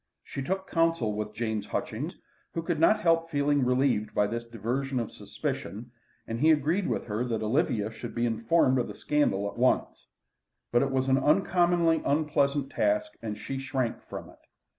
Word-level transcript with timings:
She 0.23 0.41
took 0.41 0.67
counsel 0.67 1.13
with 1.13 1.35
James 1.35 1.67
Hutchings, 1.67 2.15
who 2.55 2.63
could 2.63 2.79
not 2.79 3.01
help 3.01 3.29
feeling 3.29 3.63
relieved 3.63 4.15
by 4.15 4.25
this 4.25 4.43
diversion 4.43 4.99
of 4.99 5.11
suspicion, 5.11 5.91
and 6.25 6.39
he 6.39 6.49
agreed 6.49 6.87
with 6.89 7.05
her 7.05 7.23
that 7.25 7.43
Olivia 7.43 7.91
should 7.91 8.15
be 8.15 8.25
informed 8.25 8.79
of 8.79 8.87
the 8.87 8.95
scandal 8.95 9.47
at 9.47 9.59
once. 9.59 10.07
But 10.71 10.81
it 10.81 10.89
was 10.89 11.07
an 11.07 11.19
uncommonly 11.19 12.01
unpleasant 12.03 12.71
task, 12.71 13.11
and 13.21 13.37
she 13.37 13.59
shrank 13.59 14.01
from 14.01 14.31
it. 14.31 14.39